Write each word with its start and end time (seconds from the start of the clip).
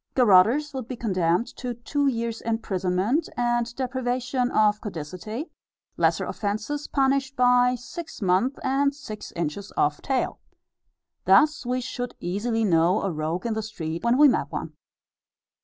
Garotters 0.15 0.73
would 0.73 0.87
be 0.87 0.95
condemned 0.95 1.45
to 1.57 1.75
"Two 1.75 2.07
years' 2.07 2.41
imprisonment 2.41 3.29
and 3.37 3.75
deprivation 3.75 4.49
of 4.49 4.81
caudicity." 4.81 5.51
Lesser 5.95 6.25
offences 6.25 6.87
punished 6.87 7.35
by 7.35 7.75
"Six 7.75 8.19
months, 8.19 8.57
and 8.63 8.95
six 8.95 9.31
inches 9.33 9.71
off 9.77 10.01
tail." 10.01 10.39
Thus 11.25 11.67
we 11.67 11.81
should 11.81 12.15
easily 12.19 12.63
know 12.65 13.03
a 13.03 13.11
rogue 13.11 13.45
in 13.45 13.53
the 13.53 13.61
street, 13.61 14.03
when 14.03 14.17
we 14.17 14.27
met 14.27 14.51
one. 14.51 14.73